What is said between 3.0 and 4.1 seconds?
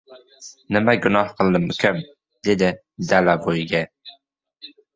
Dalavoyga.